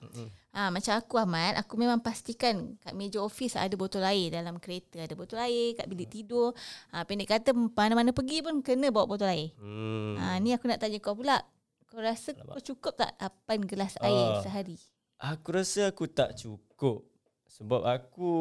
[0.53, 4.29] Ha, macam aku Ahmad, aku memang pastikan kat meja office ada botol air.
[4.29, 6.53] Dalam kereta ada botol air, kat bilik tidur.
[6.93, 9.49] Ha, pendek kata mana-mana pergi pun kena bawa botol air.
[9.58, 10.13] Hmm.
[10.21, 11.41] Ha, ni aku nak tanya kau pula.
[11.89, 12.53] Kau rasa Alamak.
[12.58, 14.77] kau cukup tak 8 gelas air uh, sehari?
[15.17, 17.01] Aku rasa aku tak cukup.
[17.49, 18.32] Sebab aku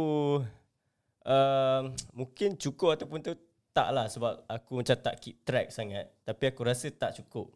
[1.24, 1.80] uh,
[2.12, 3.32] mungkin cukup ataupun tu
[3.72, 6.12] tak lah sebab aku macam tak keep track sangat.
[6.22, 7.52] Tapi aku rasa tak cukup.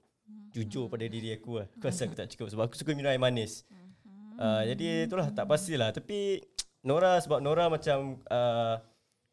[0.51, 1.69] Jujur pada diri aku lah.
[1.77, 3.63] Aku rasa aku tak cukup sebab aku suka minum air manis.
[4.37, 5.93] Uh, jadi itulah tak pastilah.
[5.93, 6.41] Tapi
[6.85, 8.81] Nora sebab Nora macam uh,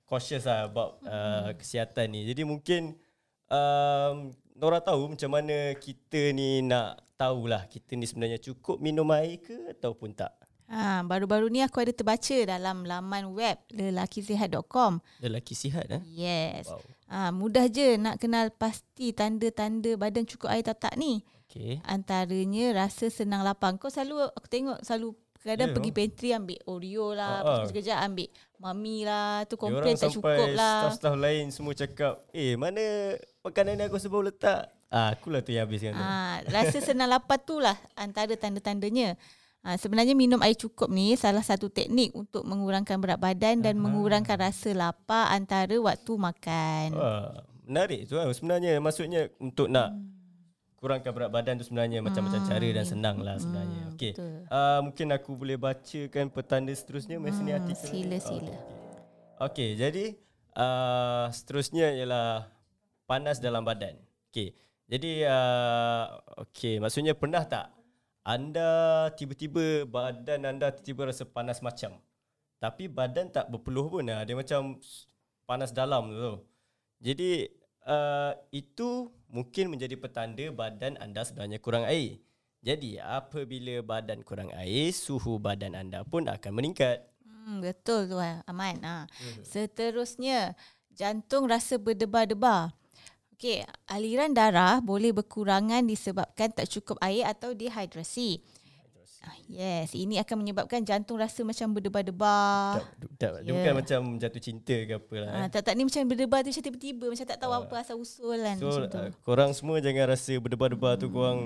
[0.03, 2.27] cautious lah about uh, kesihatan ni.
[2.27, 2.99] Jadi mungkin
[3.47, 9.39] um, Nora tahu macam mana kita ni nak tahulah kita ni sebenarnya cukup minum air
[9.39, 10.35] ke ataupun tak.
[10.73, 15.05] Ha, baru-baru ni aku ada terbaca dalam laman web lelakisihat.com.
[15.21, 16.01] Lelaki sihat eh?
[16.09, 16.65] Yes.
[16.65, 16.81] Wow.
[17.13, 21.21] Ha, mudah je nak kenal pasti tanda-tanda badan cukup air tak tak ni.
[21.45, 21.77] Okay.
[21.85, 23.77] Antaranya rasa senang lapang.
[23.77, 27.65] Kau selalu aku tengok selalu kadang yeah, pergi pantry ambil Oreo lah, uh, uh.
[27.67, 28.31] sekejap ambil
[28.63, 30.87] mami lah, tu komplain tak cukup lah.
[30.87, 32.79] Staff-staff lain semua cakap, "Eh, mana
[33.43, 35.97] makanan ni aku sebab letak?" Ah, akulah tu yang habiskan.
[35.97, 39.19] Ah, rasa senang lapar tu lah antara tanda-tandanya.
[39.63, 43.83] Ha, sebenarnya minum air cukup ni salah satu teknik untuk mengurangkan berat badan dan Aha.
[43.87, 46.87] mengurangkan rasa lapar antara waktu makan.
[46.91, 48.27] Wah, menarik tu lah.
[48.35, 49.95] Sebenarnya maksudnya untuk nak
[50.83, 52.49] kurangkan berat badan tu sebenarnya macam-macam hmm.
[52.51, 53.81] cara dan senang lah sebenarnya.
[53.87, 54.11] Hmm, Okey.
[54.51, 57.87] Uh, mungkin aku boleh bacakan petanda seterusnya hmm, mesin artikel.
[57.87, 58.55] Sila sila.
[59.39, 60.05] Okey, okay, jadi
[60.59, 62.51] uh, seterusnya ialah
[63.07, 63.95] panas dalam badan.
[64.27, 64.59] Okey.
[64.91, 66.19] Jadi uh,
[66.51, 67.71] okey, maksudnya pernah tak
[68.23, 71.99] anda tiba-tiba badan anda tiba-tiba rasa panas macam
[72.63, 74.23] tapi badan tak berpeluh pun lah.
[74.23, 74.79] dia macam
[75.43, 76.33] panas dalam tu
[77.03, 77.51] jadi
[77.83, 82.23] uh, itu mungkin menjadi petanda badan anda sebenarnya kurang air
[82.63, 88.79] jadi apabila badan kurang air suhu badan anda pun akan meningkat hmm, betul tu aman
[88.87, 89.03] ha.
[89.03, 89.43] Hmm.
[89.43, 90.55] seterusnya
[90.95, 92.71] jantung rasa berdebar-debar
[93.43, 93.59] Okey,
[93.91, 98.39] aliran darah boleh berkurangan disebabkan tak cukup air atau dehidrasi.
[99.19, 102.79] Ah, yes, ini akan menyebabkan jantung rasa macam berdebar-debar.
[102.79, 103.31] Tak, tak.
[103.43, 103.55] Dia yeah.
[103.59, 105.31] bukan macam jatuh cinta ke apa lah.
[105.35, 105.75] Ah, tak, tak.
[105.75, 107.05] Ni macam berdebar tu macam tiba-tiba.
[107.11, 108.55] Macam tak tahu uh, apa asal usul kan.
[108.63, 111.01] So, uh, korang semua jangan rasa berdebar-debar hmm.
[111.03, 111.39] tu korang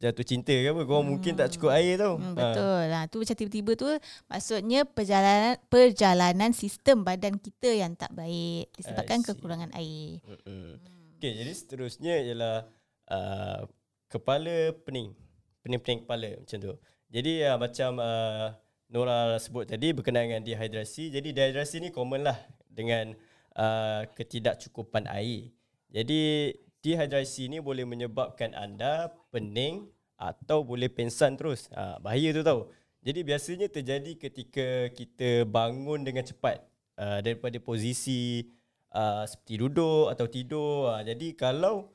[0.00, 0.82] jatuh cinta ke apa.
[0.88, 1.12] Korang hmm.
[1.20, 2.16] mungkin tak cukup air tau.
[2.16, 2.84] Hmm, betul.
[2.88, 2.96] Ha.
[2.96, 3.88] Ha, tu macam tiba-tiba tu
[4.24, 8.72] maksudnya perjalanan perjalanan sistem badan kita yang tak baik.
[8.72, 10.24] Disebabkan kekurangan air.
[10.48, 10.95] Hmm.
[11.16, 12.68] Okay, jadi seterusnya ialah
[13.08, 13.64] uh,
[14.12, 15.16] kepala pening.
[15.64, 16.72] Pening-pening kepala macam tu.
[17.08, 18.52] Jadi uh, macam uh,
[18.92, 21.08] Nora sebut tadi berkenaan dengan dehidrasi.
[21.08, 22.36] Jadi dehidrasi ni common lah
[22.68, 23.16] dengan
[23.56, 25.56] uh, ketidakcukupan air.
[25.88, 26.52] Jadi
[26.84, 29.88] dehidrasi ni boleh menyebabkan anda pening
[30.20, 31.72] atau boleh pensan terus.
[31.72, 32.68] Uh, bahaya tu tau.
[33.00, 36.60] Jadi biasanya terjadi ketika kita bangun dengan cepat
[37.00, 38.52] uh, daripada posisi
[38.92, 40.92] uh, seperti duduk atau tidur.
[40.92, 41.90] Uh, jadi kalau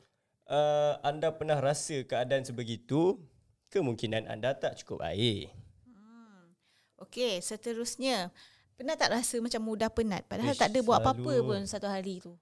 [0.52, 3.20] uh, anda pernah rasa keadaan sebegitu,
[3.72, 5.52] kemungkinan anda tak cukup air.
[5.88, 6.56] Hmm.
[7.08, 8.34] Okey, seterusnya
[8.76, 12.18] pernah tak rasa macam mudah penat padahal Ish, tak ada buat apa-apa pun satu hari
[12.18, 12.34] tu.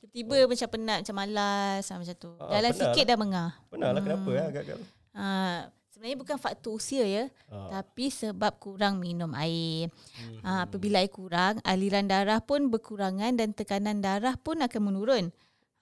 [0.00, 0.48] Tiba-tiba oh.
[0.52, 2.32] macam penat, macam malas macam tu.
[2.40, 3.50] Uh, Jalan sikit dah mengah.
[3.68, 4.06] Pernah lah hmm.
[4.08, 4.78] kenapa ya agak-agak.
[5.14, 5.60] Uh,
[5.94, 7.70] sebenarnya bukan faktor usia ya uh.
[7.70, 9.94] tapi sebab kurang minum air.
[10.18, 10.42] Hmm.
[10.42, 15.30] Uh, apabila air kurang, aliran darah pun berkurangan dan tekanan darah pun akan menurun.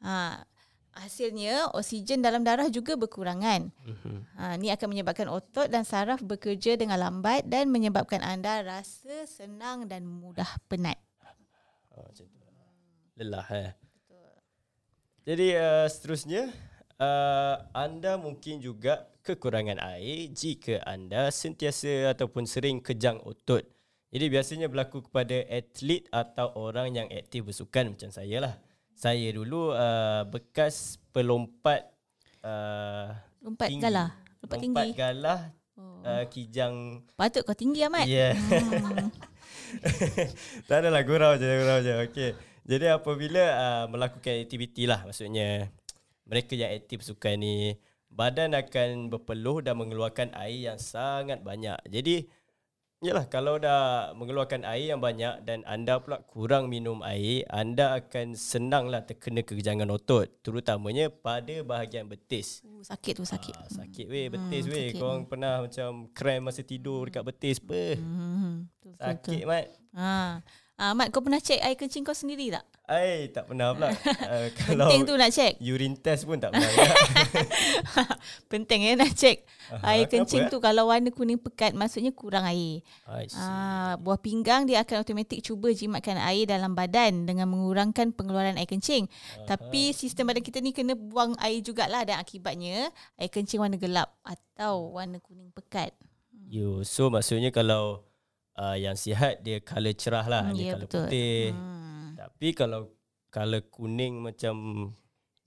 [0.05, 0.37] Uh,
[0.93, 3.73] hasilnya oksigen dalam darah juga berkurangan.
[3.73, 4.21] Hmm.
[4.37, 9.89] Uh, ini akan menyebabkan otot dan saraf bekerja dengan lambat dan menyebabkan anda rasa senang
[9.89, 11.01] dan mudah penat.
[11.97, 12.05] Oh,
[13.17, 13.73] Lelah eh.
[13.73, 14.33] Betul.
[15.25, 16.53] Jadi uh, seterusnya
[17.01, 23.63] uh, anda mungkin juga kekurangan air jika anda sentiasa ataupun sering kejang otot.
[24.13, 28.55] Jadi biasanya berlaku kepada atlet atau orang yang aktif bersukan macam saya lah.
[28.93, 31.89] Saya dulu uh, bekas pelompat
[32.45, 33.09] uh,
[33.41, 33.83] lompat tinggi.
[33.83, 34.11] galah,
[34.45, 34.77] lompat, tinggi.
[34.77, 35.41] Lompat galah
[35.81, 36.05] oh.
[36.05, 37.01] uh, kijang.
[37.17, 38.05] Patut kau tinggi amat.
[38.05, 38.13] Ya.
[38.13, 38.33] Yeah.
[38.37, 39.09] Hmm.
[40.69, 41.93] tak adalah gurau je, gurau je.
[42.05, 42.31] Okey.
[42.69, 45.73] Jadi apabila uh, melakukan aktiviti lah maksudnya
[46.29, 47.75] mereka yang aktif sukan ni
[48.13, 51.77] badan akan berpeluh dan mengeluarkan air yang sangat banyak.
[51.89, 52.29] Jadi,
[53.03, 58.37] yalah kalau dah mengeluarkan air yang banyak dan anda pula kurang minum air, anda akan
[58.37, 62.61] senanglah terkena kekejangan otot, terutamanya pada bahagian betis.
[62.63, 63.55] Uh, sakit tu sakit.
[63.57, 64.89] Ha, sakit weh hmm, betis hmm, weh.
[64.95, 67.97] Kau pernah macam krem masa tidur dekat betis apa?
[67.97, 68.71] Hmm,
[69.01, 69.67] sakit mat.
[69.97, 70.41] Ha.
[70.81, 72.65] Ah, Mat, kau pernah cek air kencing kau sendiri tak?
[73.01, 73.89] Eh, tak pernah pula.
[73.89, 75.53] uh, kalau Penting tu nak cek.
[75.63, 76.69] Urine test pun tak pernah.
[78.53, 79.47] Penting ya nak cek.
[79.73, 82.85] Aha, air kencing tu kalau warna kuning pekat, maksudnya kurang air.
[83.39, 88.69] Ah, buah pinggang dia akan automatik cuba jimatkan air dalam badan dengan mengurangkan pengeluaran air
[88.69, 89.09] kencing.
[89.09, 89.57] Aha.
[89.57, 94.13] Tapi sistem badan kita ni kena buang air jugalah dan akibatnya air kencing warna gelap
[94.27, 95.97] atau warna kuning pekat.
[96.53, 98.05] Yo, so maksudnya kalau
[98.59, 101.05] uh, yang sihat dia color cerah lah hmm, dia yeah, color betul.
[101.09, 101.82] putih hmm.
[102.23, 102.87] Tapi kalau
[103.35, 104.55] color kuning macam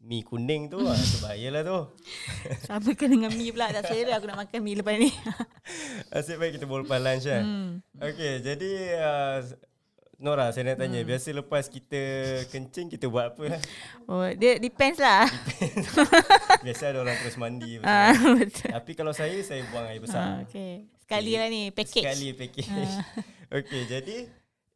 [0.04, 1.80] mi kuning tu lah tu bahayalah tu
[2.68, 5.08] sama dengan mi pula tak selera aku nak makan mi lepas ni
[6.20, 7.72] asyik baik kita boleh lunch kan hmm.
[7.96, 9.40] Okay jadi uh,
[10.20, 11.08] Nora saya nak tanya hmm.
[11.08, 12.02] biasa lepas kita
[12.52, 13.64] kencing kita buat apa
[14.12, 15.96] Oh dia depends lah depends.
[16.68, 18.68] biasa ada orang terus mandi ah, betul.
[18.68, 20.92] tapi kalau saya saya buang air besar ah, okay.
[21.06, 22.02] Sekali lah ni package.
[22.02, 22.66] Sekali package.
[22.74, 22.98] Uh.
[23.62, 24.26] Okey, jadi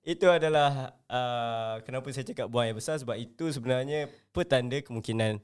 [0.10, 5.38] itu adalah uh, kenapa saya cakap buang air besar sebab itu sebenarnya petanda kemungkinan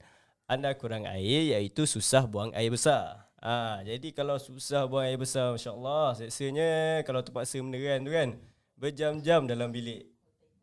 [0.50, 3.30] anda kurang air iaitu susah buang air besar.
[3.38, 8.34] Ha, jadi kalau susah buang air besar, masya-Allah, seksanya kalau terpaksa meneran tu kan,
[8.74, 10.10] berjam-jam dalam bilik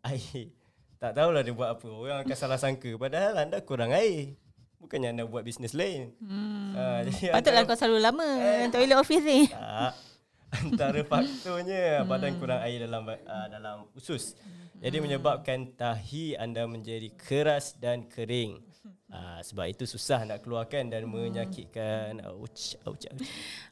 [0.04, 0.52] air.
[1.00, 1.88] Tak tahulah dia buat apa.
[1.88, 4.36] Orang akan salah sangka padahal anda kurang air.
[4.84, 6.12] Bukannya anda buat bisnes lain.
[6.20, 6.76] Hmm.
[6.76, 9.48] Ha, jadi Patutlah anda, kau selalu lama eh, toilet office ni.
[9.48, 10.13] Tak
[10.54, 14.38] antara faktornya badan kurang air dalam uh, dalam usus.
[14.84, 18.60] Jadi menyebabkan tahi anda menjadi keras dan kering.
[19.08, 22.20] Uh, sebab itu susah nak keluarkan dan menyakitkan.
[22.28, 23.24] Ouch, ouch, ouch.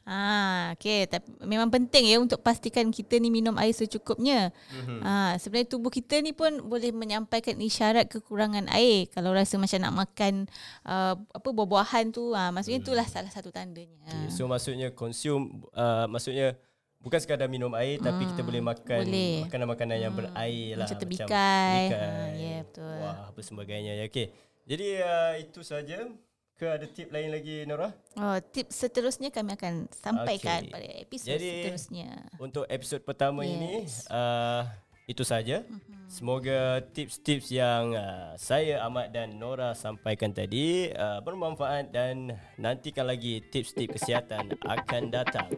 [0.08, 1.04] Ah, okay.
[1.04, 4.56] Tapi memang penting ya untuk pastikan kita ni minum air secukupnya.
[4.72, 5.00] Mm-hmm.
[5.04, 9.12] Ah, sebenarnya tubuh kita ni pun boleh menyampaikan isyarat kekurangan air.
[9.12, 10.48] Kalau rasa macam nak makan
[10.88, 12.86] uh, apa buah-buahan tu, ah, maksudnya mm.
[12.88, 14.00] itulah salah satu tandanya.
[14.08, 14.32] Okay.
[14.32, 16.56] So maksudnya consume, uh, maksudnya
[17.02, 18.06] bukan sekadar minum air hmm.
[18.06, 19.36] tapi kita boleh makan boleh.
[19.50, 20.20] makanan-makanan yang hmm.
[20.22, 21.82] berair lah macam tebikai.
[21.90, 22.96] Ha, ya yeah, betul.
[23.02, 24.04] Wah, apa sebagainya ya.
[24.06, 24.26] Okey.
[24.64, 25.98] Jadi uh, itu saja.
[26.52, 27.90] Ke ada tip lain lagi Nora?
[28.14, 30.70] Oh, tip seterusnya kami akan sampaikan okay.
[30.70, 32.10] pada episod Jadi, seterusnya.
[32.38, 33.50] Untuk episod pertama yes.
[33.50, 33.72] ini
[34.14, 34.62] uh,
[35.10, 35.66] itu saja.
[35.66, 35.91] Mm-hmm.
[36.12, 43.40] Semoga tips-tips yang uh, saya Ahmad dan Nora sampaikan tadi uh, bermanfaat dan nantikan lagi
[43.40, 45.48] tips-tips kesihatan akan datang.